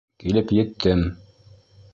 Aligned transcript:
Килеп 0.21 0.53
еттем! 0.61 1.05